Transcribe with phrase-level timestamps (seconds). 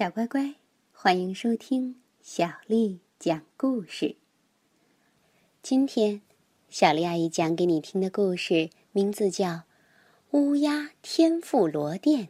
[0.00, 0.54] 小乖乖，
[0.94, 4.16] 欢迎收听小丽讲故事。
[5.60, 6.22] 今天，
[6.70, 9.46] 小丽阿姨讲给你听的故事名字叫
[10.30, 12.28] 《乌鸦天妇罗店》，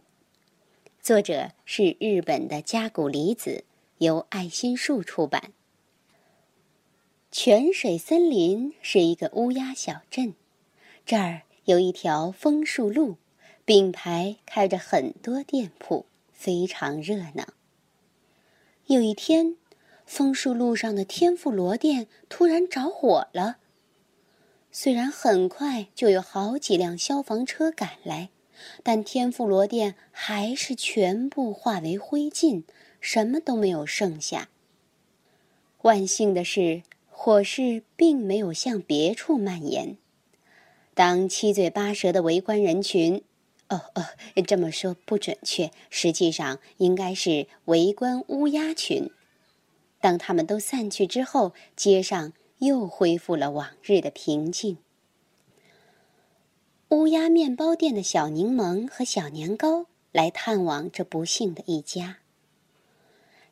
[1.00, 3.62] 作者是日本的加古里子，
[3.98, 5.52] 由爱心树出版。
[7.30, 10.34] 泉水森林是一个乌鸦小镇，
[11.06, 13.18] 这儿有一条枫树路，
[13.64, 16.06] 并排开着很多店铺。
[16.32, 17.46] 非常热闹。
[18.90, 19.54] 有一天，
[20.04, 23.58] 枫树路上的天妇罗店突然着火了。
[24.72, 28.30] 虽然很快就有好几辆消防车赶来，
[28.82, 32.64] 但天妇罗店还是全部化为灰烬，
[33.00, 34.48] 什么都没有剩下。
[35.82, 39.96] 万幸的是，火势并没有向别处蔓延。
[40.94, 43.22] 当七嘴八舌的围观人群。
[43.70, 44.04] 哦哦，
[44.46, 49.10] 这么说不准确，实际上应该是围观乌鸦群。
[50.00, 54.78] 当他们都散去之后，街上又恢复了往日的平静。
[56.88, 62.18] 乌鸦面包店的小柠檬和小年糕来探望这不幸的一家。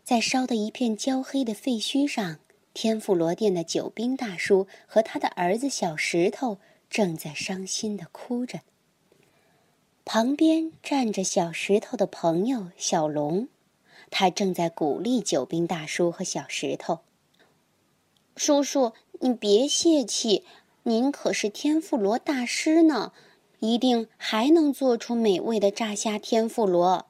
[0.03, 2.41] 在烧得一片焦黑的废墟上，
[2.75, 6.59] 天妇罗店的酒兵大叔和他的儿子小石头
[6.91, 8.63] 正在伤心的哭着。
[10.11, 13.47] 旁边站着小石头的朋友小龙，
[14.09, 17.01] 他正在鼓励酒兵大叔和小石头。
[18.35, 20.47] 叔叔，你别泄气，
[20.85, 23.13] 您可是天妇罗大师呢，
[23.59, 27.05] 一定还能做出美味的炸虾天妇罗。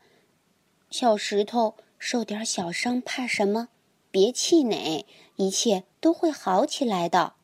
[0.91, 3.69] 小石头受点小伤怕什么？
[4.11, 7.35] 别气馁，一切都会好起来的。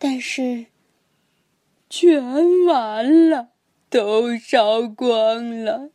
[0.00, 0.66] 但是。
[1.96, 2.20] 全
[2.66, 3.50] 完了，
[3.88, 5.90] 都烧光了，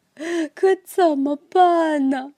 [0.55, 2.35] 可怎么办呢？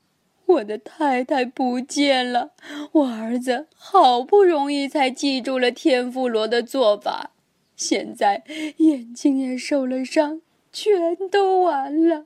[0.47, 2.53] 我的太太不见了，
[2.91, 7.33] 我儿子好不容易才记住了天妇罗的做法，
[7.75, 8.41] 现在
[8.77, 10.41] 眼睛也受了伤，
[10.73, 12.25] 全都完了，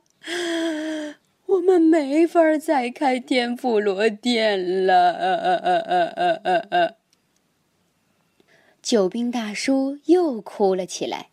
[1.44, 6.96] 我们没法再开天妇罗店了。
[8.86, 11.30] 救兵大叔又哭了起来。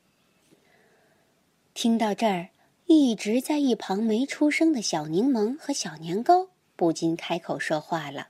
[1.75, 2.49] 听到这儿，
[2.87, 8.29] 一直在一旁没出声的小柠檬和小年糕不禁开口说话了：“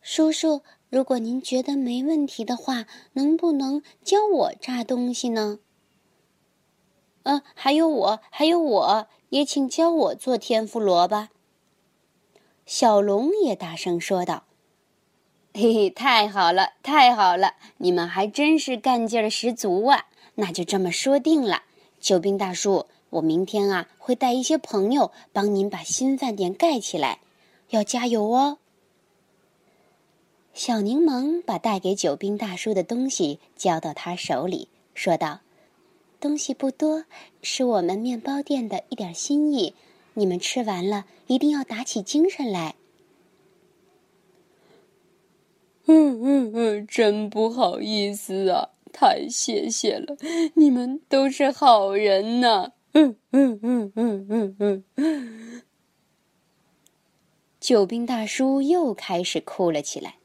[0.00, 5.58] 叔叔，如果您觉得没问题的话，能不能教我炸东西呢
[7.24, 11.30] ？”“嗯，还有我，还有我也，请教我做天妇罗吧。”
[12.64, 14.45] 小龙也大声说道。
[15.58, 17.54] 嘿嘿，太好了，太好了！
[17.78, 20.04] 你们还真是干劲儿十足啊！
[20.34, 21.62] 那就这么说定了，
[21.98, 27.20] 救兵大叔，我明天啊会带一些朋友帮您把新饭店盖起来，
[27.70, 28.58] 要加油哦。
[30.52, 35.40] 小柠檬把带给救兵大叔的东西交到他手里，说道
[36.20, 37.04] ：“东西不多，
[37.40, 39.74] 是我们面包店的一点心意，
[40.12, 42.74] 你们吃完了一定要打起精神来。”
[45.86, 50.16] 嗯嗯嗯，真不好意思啊，太谢谢了，
[50.54, 52.72] 你们都是好人呐。
[52.92, 55.62] 嗯嗯嗯嗯嗯嗯。
[57.60, 60.16] 救兵大叔又开始哭了起来。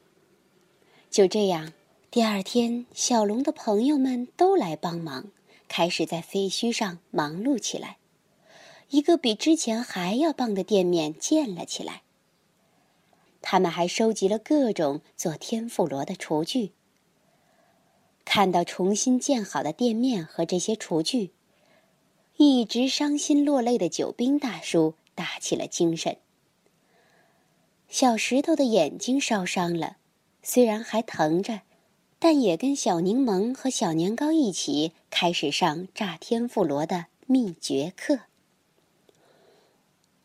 [1.10, 1.72] 就这样，
[2.10, 5.26] 第二天，小龙的朋友们都来帮忙，
[5.68, 7.98] 开始在废墟上忙碌起来。
[8.90, 12.02] 一个比之前还要棒的店面建了起来。
[13.42, 16.72] 他们还收集了各种做天妇罗的厨具。
[18.24, 21.32] 看到重新建好的店面和这些厨具，
[22.36, 26.16] 一直伤心落泪的酒兵大叔打起了精神。
[27.88, 29.96] 小石头的眼睛烧伤了，
[30.42, 31.60] 虽然还疼着，
[32.18, 38.20] 但也跟小柠檬和小年糕一起开始上炸天妇罗的秘诀课。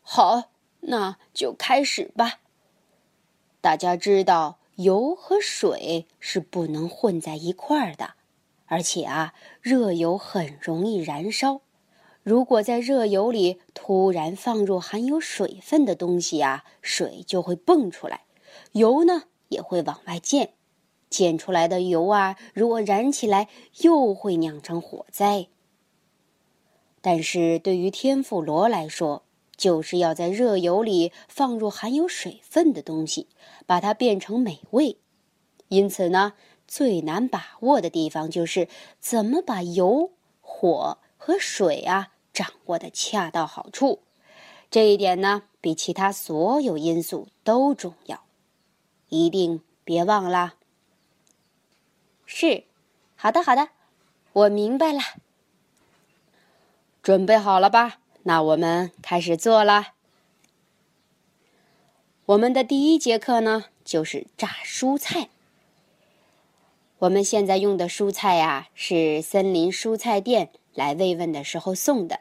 [0.00, 0.50] 好，
[0.80, 2.40] 那就开始吧。
[3.60, 8.14] 大家知道，油和水是不能混在一块儿的，
[8.66, 11.60] 而且啊，热油很容易燃烧。
[12.22, 18.22] 如果在热油里突然放入含有水分的东西啊，水就会蹦出来，
[18.72, 20.52] 油呢也会往外溅。
[21.10, 23.48] 溅出来的油啊，如果燃起来，
[23.80, 25.48] 又会酿成火灾。
[27.00, 29.22] 但是对于天妇罗来说，
[29.58, 33.28] 就是要在热油里放入含有水分的东西，
[33.66, 34.96] 把它变成美味。
[35.68, 36.32] 因此呢，
[36.66, 38.68] 最难把握的地方就是
[38.98, 44.00] 怎么把油、火和水啊掌握的恰到好处。
[44.70, 48.22] 这一点呢，比其他所有因素都重要，
[49.08, 50.54] 一定别忘了。
[52.24, 52.64] 是，
[53.16, 53.70] 好的，好的，
[54.32, 55.00] 我明白了。
[57.02, 58.00] 准备好了吧？
[58.28, 59.94] 那我们开始做了。
[62.26, 65.30] 我们的第一节课呢，就是榨蔬菜。
[66.98, 72.20] 我们现在用的蔬菜呀，是森林蔬菜店来慰问的时候送的。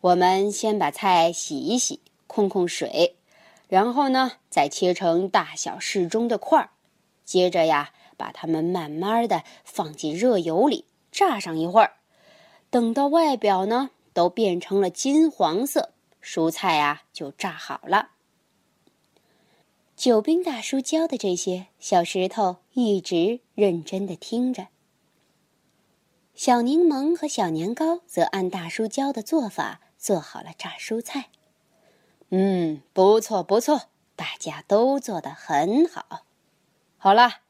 [0.00, 3.14] 我们先把菜洗一洗，控控水，
[3.68, 6.70] 然后呢，再切成大小适中的块儿。
[7.26, 11.92] 接着呀，把它们慢慢的放进热油里炸上一会儿。
[12.70, 18.12] 等到外表呢都变成了金黄色，蔬菜啊就炸好了。
[19.94, 24.68] 九兵大叔教的这些，小石头一直认真的听着。
[26.34, 31.26] 小柠檬和小年糕则按大叔教的做法做好了炸蔬菜。
[32.30, 33.82] 嗯，不错不错，
[34.16, 36.24] 大家都做得很好。
[36.96, 37.42] 好了，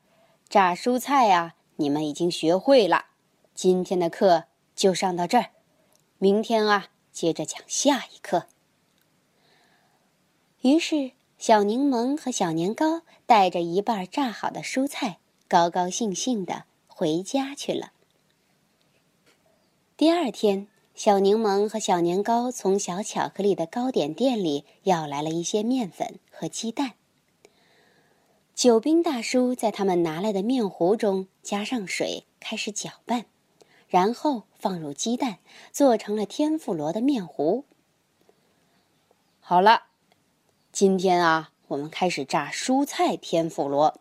[0.50, 3.06] 炸蔬菜呀，你们已经学会了。
[3.54, 4.44] 今天的课
[4.76, 5.52] 就上到这儿，
[6.24, 8.46] 明天啊，接着讲下一课。
[10.62, 11.10] 于是。
[11.36, 17.92] 小柠檬和小年糕带着一半炸好的蔬菜，高高兴兴的回家去了。
[19.98, 26.92] 第二天，小柠檬和小年糕从小巧克力的糕点店里要来了一些面粉和鸡蛋。
[28.54, 33.26] 酒兵大叔在他们拿来的面糊中加上水，开始搅拌，
[33.86, 35.40] 然后放入鸡蛋，
[35.72, 37.66] 做成了天妇罗的面糊。
[39.38, 39.82] 好了。
[40.72, 44.00] 今天啊，我们开始炸蔬菜天妇罗。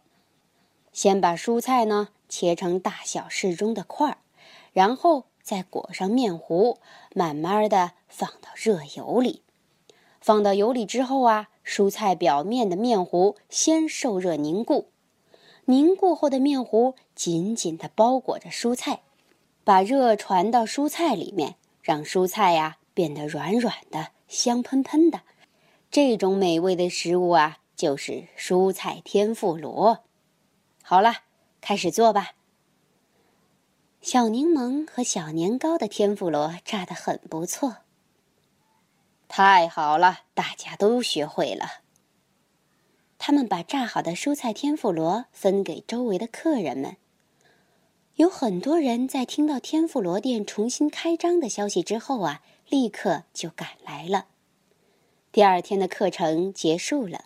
[0.93, 4.17] 先把蔬菜呢切成大小适中的块儿，
[4.71, 6.77] 然后再裹上面糊，
[7.13, 9.41] 慢慢的放到热油里。
[10.21, 14.87] 放到油里之后啊，蔬菜表面的面糊先受热凝固，
[15.65, 19.01] 凝固后的面糊紧紧的包裹着蔬菜，
[19.63, 25.21] 把热传到蔬菜里面，让蔬菜呀变得软软的、香喷喷的。
[25.89, 30.03] 这种美味的食物啊，就是蔬菜天妇罗。
[30.81, 31.13] 好了，
[31.61, 32.31] 开始做吧。
[34.01, 37.77] 小柠檬和小年糕的天妇罗炸得很不错。
[39.29, 41.65] 太好了，大家都学会了。
[43.17, 46.97] 他们把炸好的蔬菜天妇罗分给周围的客人们。
[48.15, 54.27] 有很多人在听到天妇罗店重新开张的消息之后啊，立刻就赶来了。
[55.31, 57.25] 第二天的课程结束了。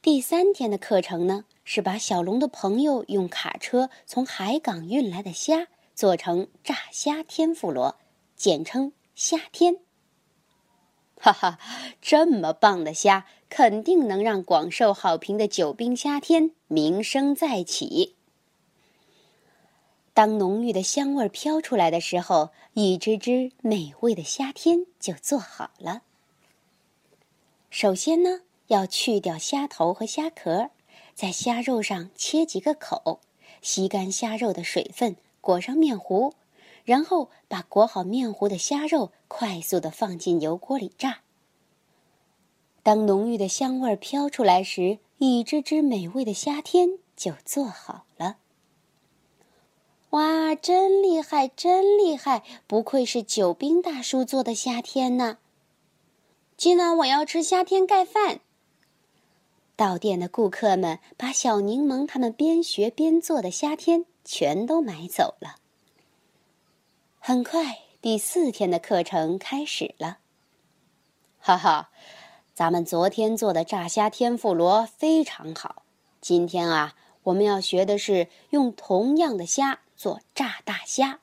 [0.00, 5.66] 第三天的课程呢，是把小龙的朋友用卡车从海港运来的虾
[5.96, 7.96] 做成炸虾天妇罗，
[8.36, 9.78] 简称虾天。
[11.16, 11.58] 哈哈，
[12.00, 18.14] 这么棒的虾，肯定能让广受好评的九冰虾天名声再起。
[20.14, 26.02] 当浓郁的香味飘出来的时候，一只只美味的虾天就做好了。
[27.70, 30.68] 首先呢，要去掉虾头和虾壳，
[31.14, 33.20] 在虾肉上切几个口，
[33.62, 36.34] 吸干虾肉的水分，裹上面糊，
[36.84, 41.20] 然后把裹好面糊的虾肉快速的放进油锅里炸。
[42.82, 48.36] 当浓郁的香味飘出来时，一只只美味的虾天就做好了。
[50.12, 52.42] 哇，真厉害，真厉害！
[52.66, 55.38] 不愧是九兵大叔做的虾天呢。
[56.54, 58.40] 今晚我要吃虾天盖饭。
[59.74, 65.56] 到店的顾客们把小柠檬他们边学边做的虾天全都买走了。
[67.18, 70.18] 很快，第四天的课程开始了。
[71.40, 71.88] 哈哈，
[72.52, 75.84] 咱们昨天做的炸虾天妇罗非常好。
[76.20, 81.20] 今天啊，我们要学的是用同样的虾做炸大虾。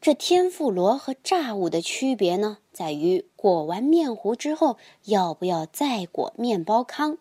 [0.00, 7.18] 这天妇罗和炸物的区别呢，在于裹完面糊之后要不要再裹面包糠。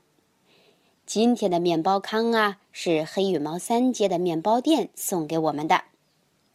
[1.05, 5.83] 今天的面包糠啊，是黑羽毛三街的面包店送给我们的。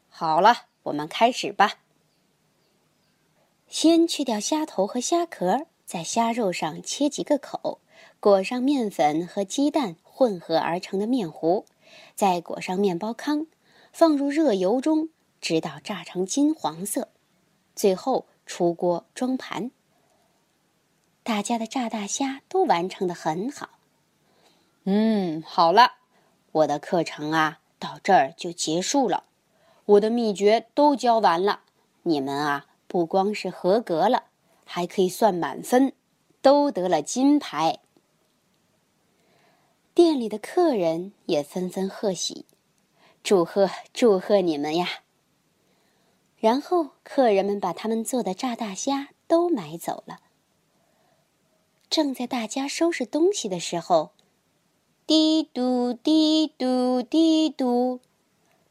[0.08, 1.74] 好了，我们开始吧。
[3.68, 7.80] 先去掉虾头和虾壳，在虾肉上切几个口，
[8.20, 11.66] 裹上面粉和鸡蛋混合而成的面糊，
[12.14, 13.46] 再裹上面包糠，
[13.92, 15.08] 放入热油中。
[15.40, 17.08] 直到炸成金黄色，
[17.76, 19.70] 最后出锅装盘。
[21.22, 23.68] 大家的炸大虾都完成的很好。
[24.84, 25.96] 嗯，好了，
[26.52, 29.24] 我的课程啊到这儿就结束了，
[29.84, 31.60] 我的秘诀都教完了。
[32.04, 34.24] 你们啊不光是合格了，
[34.64, 35.92] 还可以算满分，
[36.40, 37.80] 都得了金牌。
[39.94, 42.46] 店里的客人也纷纷贺喜，
[43.22, 44.88] 祝贺祝贺你们呀！
[46.36, 50.18] 然后客人们把他们做的炸大虾都买走了。
[51.88, 54.10] 正在大家收拾东西的时候，
[55.06, 58.00] 滴嘟滴嘟滴嘟，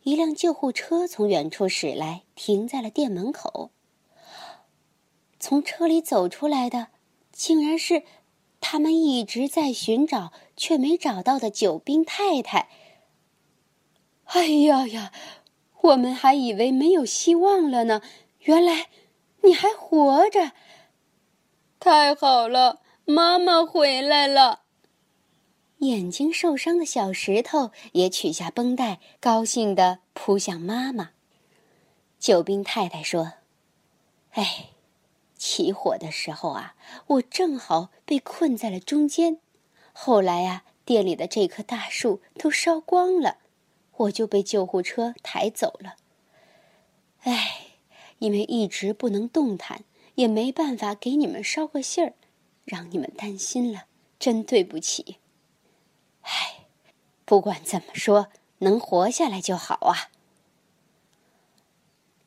[0.02, 3.72] 一辆救护车从远处驶来，停在了店门口。
[5.40, 6.90] 从车里走出来的，
[7.32, 8.04] 竟然是
[8.60, 12.70] 他们一直在寻找却没找到的九兵太太。
[14.26, 15.12] 哎呀呀，
[15.82, 18.02] 我们还以为没有希望了呢，
[18.40, 18.90] 原来
[19.44, 20.54] 你还活着！
[21.80, 22.82] 太好了！
[23.06, 24.62] 妈妈回来了。
[25.80, 31.12] 眼睛受伤的小石头也取下绷带，高兴地扑向妈妈。
[32.18, 33.34] 救兵太太说
[34.32, 34.70] ：“哎，
[35.36, 36.76] 起火的时候啊，
[37.08, 39.40] 我正好被困在了中间。
[40.06, 43.38] 后来啊，店里的这棵大树都烧光了，
[43.96, 45.96] 我就被救护车抬走了。
[47.22, 47.68] 哎，
[48.20, 52.16] 因为一直不能动弹，也没办法给你们捎个信儿。”
[52.66, 53.86] 让你们担心了，
[54.20, 55.20] 真对不起。
[56.24, 56.66] 唉，
[57.24, 60.12] 不管怎么说，能活下来就好啊。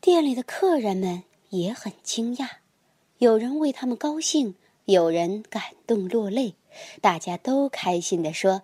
[0.01, 2.49] 店里的客人们也很惊讶，
[3.19, 4.55] 有人为他们高兴，
[4.87, 6.55] 有人感动落泪，
[7.01, 8.63] 大家都开心地说：“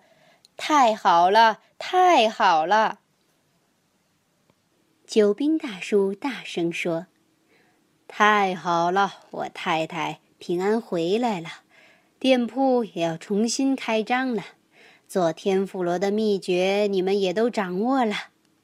[0.57, 2.99] 太好了，太好了！”
[5.05, 7.07] 救兵大叔大声说
[8.07, 11.49] ：“太好了，我太太平安回来了。”
[12.19, 14.43] 店铺也要重新开张了，
[15.07, 18.15] 做天妇罗的秘诀你们也都掌握了，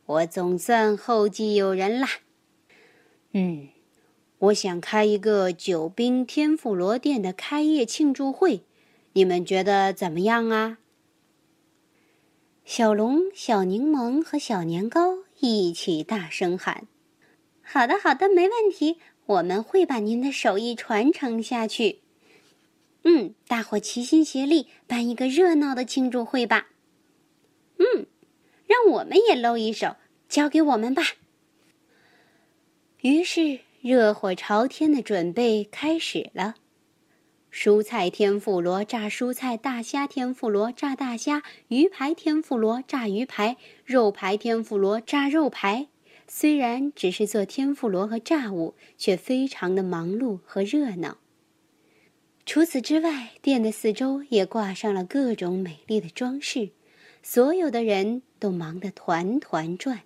[0.06, 2.08] 我总算后继有人啦。
[3.34, 3.68] 嗯，
[4.38, 8.64] 我想开一个九兵天妇罗店的开业庆祝会，
[9.14, 10.78] 你们觉得怎么样啊？
[12.64, 16.88] 小龙、小柠檬和小年糕一起大声喊
[17.62, 22.02] ：“好的，好的，没问题，我们会把您的手艺传承下去。”
[23.04, 26.68] 嗯，大伙齐心协力办一个热闹的庆祝会吧。
[27.78, 28.06] 嗯，
[28.68, 29.96] 让我们也露一手，
[30.28, 31.02] 交给我们吧。
[33.02, 36.56] 于是，热火朝天的准备开始了：
[37.52, 45.88] 蔬菜天妇罗炸蔬菜，大虾天妇罗炸大虾，鱼排天妇罗炸鱼排，肉排天妇罗炸肉排。
[46.28, 51.18] 虽然只是做天妇罗和炸物，却非常的忙碌和热闹。
[52.46, 56.70] 除此之外，店的四周也挂上了各种美丽的装饰，
[57.24, 60.02] 所有的人都忙得团团转。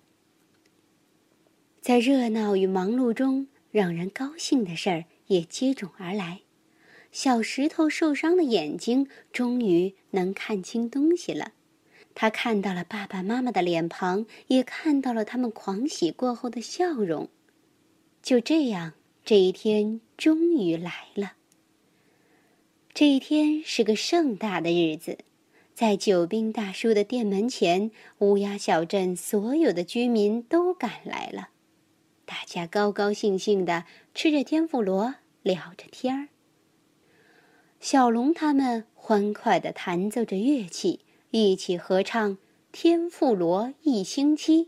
[1.82, 6.40] 在热闹与忙碌中，让人高兴的事儿也接踵而来。
[7.14, 11.52] 小石头受伤的眼睛终于能看清东西了，
[12.12, 17.28] 他看到了爸爸妈妈的脸庞，也看到了他们狂喜过后的笑容。
[18.20, 18.94] 就这样，
[19.24, 21.34] 这一天终于来了。
[22.92, 25.18] 这一天是个盛大的日子，
[25.72, 31.50] 在九兵大叔的店门前，乌鸦小镇所有的居民都赶来了。
[32.24, 36.28] 大家高高兴兴的吃着天妇罗，聊着天儿。
[37.84, 41.00] 小龙他们欢快的弹奏着乐器，
[41.32, 42.30] 一起合唱
[42.72, 44.64] 《天妇罗一星期》。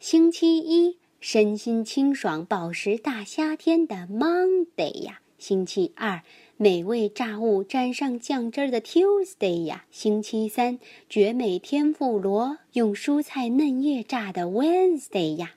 [0.00, 5.20] 星期一，身心清爽，饱食大夏天的 Monday 呀。
[5.38, 6.24] 星期二，
[6.56, 15.50] 美味炸物沾上酱汁儿的 Tuesday 呀；星期三，绝美天妇罗用蔬菜嫩叶炸的 Wednesday 呀；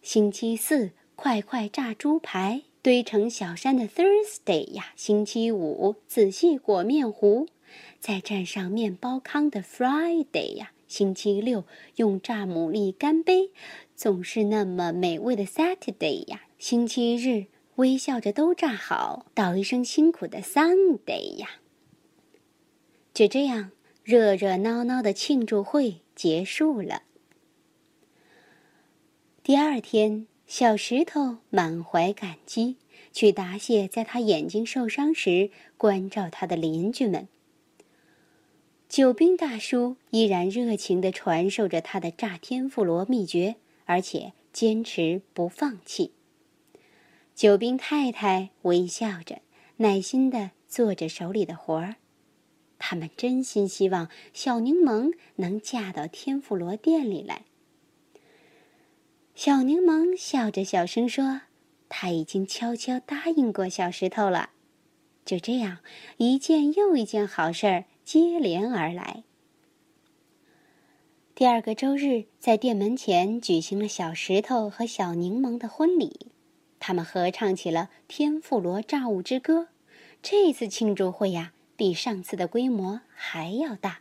[0.00, 7.46] 星期四，快快炸猪排堆成小山的 Thursday 呀；星期五，仔细裹面糊，
[7.98, 11.64] 再蘸上面包糠的 Friday 呀；星期六，
[11.96, 13.50] 用炸牡蛎干杯，
[13.94, 17.46] 总是那么美味的 Saturday 呀；星期日。
[17.76, 21.48] 微笑着都炸好，道一声辛苦的 Sunday 呀！
[23.14, 23.70] 就这样，
[24.04, 27.04] 热热闹闹的庆祝会结束了。
[29.42, 32.74] 第二天，小石头满怀感激，
[33.12, 37.28] 去答谢在他眼睛受伤时关照他的邻居们。
[38.88, 43.54] 救兵大叔依然热情地传授着他的炸天妇罗秘诀，
[43.84, 46.10] 而且坚持不放弃。
[47.36, 49.42] 救兵太太微笑着，
[49.76, 51.94] 耐心地做着手里的活儿。
[52.76, 57.44] 他们真心希望小柠檬能嫁到天妇罗店里来。
[59.42, 61.40] 小柠檬笑着小声说
[61.88, 64.50] ：“他已经悄悄答应过小石头了。
[65.24, 65.78] 就这样，
[66.18, 69.24] 一件又一件好事儿接连而来。
[71.34, 76.26] 第二个周日，在店门前举行了小石头和小柠檬的婚礼，
[76.78, 79.60] 他们合唱起了《天妇罗炸物之歌》。
[80.20, 84.00] 这次庆祝会呀，比上次的规模还要大。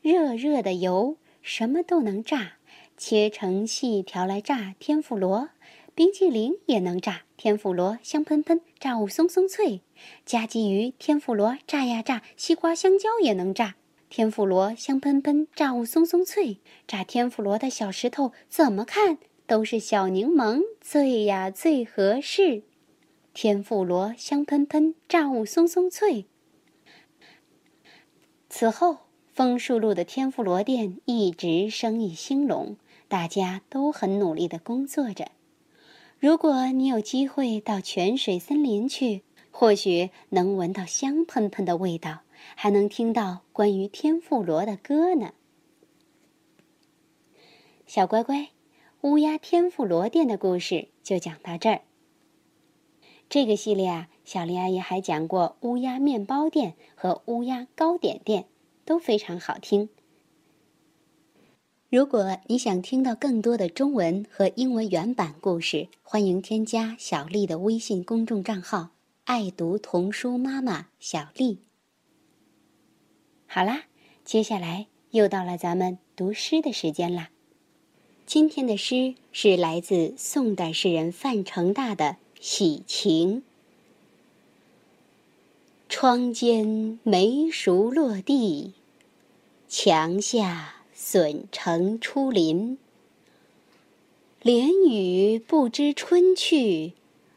[0.00, 2.54] 热热的油，什么都能炸，
[3.04, 5.48] 切成细条来炸天妇罗。
[5.92, 9.80] 冰淇淋也能炸，天妇罗香喷喷，炸物松松脆。
[10.24, 13.74] 加鲫鱼天妇罗炸呀炸，西瓜香蕉也能炸，
[14.08, 16.58] 天妇罗香喷喷，炸物松松脆。
[16.86, 19.18] 炸天妇罗的小石头怎么看
[19.48, 22.62] 都是小柠檬最呀最合适。
[23.34, 26.26] 天妇罗香喷喷，炸物松松脆。
[28.48, 32.76] 此后，枫树路的天妇罗店一直生意兴隆，
[33.12, 35.32] 大家都很努力的工作着。
[36.18, 42.20] 如果你有机会到泉水森林去，或许能闻到香喷喷的味道，
[42.54, 45.34] 还能听到关于天妇罗的歌呢。
[47.86, 48.48] 小乖乖，
[49.02, 51.82] 乌鸦天妇罗店的故事就讲到这儿。
[53.28, 58.46] 这个系列啊，小丽阿姨还讲过乌鸦面包店和乌鸦糕点店，
[58.86, 59.90] 都非常好听。
[61.92, 68.88] 如果你想听到更多的中文和英文原版故事，欢迎添加小丽的微信公众账号
[69.24, 71.58] “爱读童书妈妈小丽”。
[73.46, 73.82] 好啦，
[74.24, 77.28] 接下来又到了咱们读诗的时间啦。
[78.24, 82.04] 今天的诗是来自宋代诗人范成大的
[82.40, 83.40] 《喜晴》。
[85.90, 88.72] 窗间梅熟落地，
[89.68, 90.76] 墙下。
[91.04, 92.78] 笋成出林，
[94.40, 96.92] 连雨不知春去，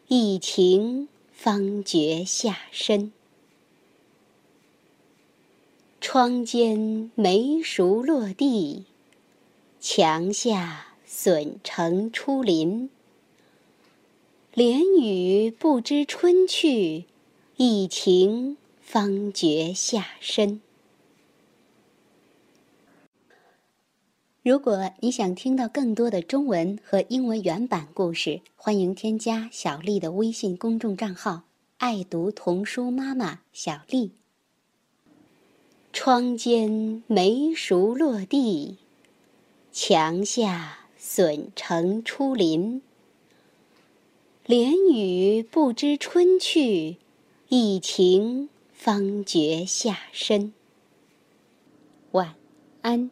[0.08, 3.12] 一晴方觉夏深。
[6.00, 8.86] 窗间梅熟落地，
[9.80, 12.92] 墙下笋成出林。
[14.54, 17.06] 连雨不知春去，
[17.58, 20.62] 一晴方觉夏深。
[24.46, 31.42] 如果你想听到更多的中文和英文原版故事，欢迎添加小丽的微信公众账号
[31.80, 34.12] “爱读童书妈妈小丽”。
[35.92, 38.78] 窗间梅熟落地，
[39.72, 42.84] 墙下笋成出林。
[44.46, 46.98] 连雨不知春去，
[47.50, 50.54] 一晴方觉夏深。
[52.12, 52.36] 晚
[52.84, 53.10] 安。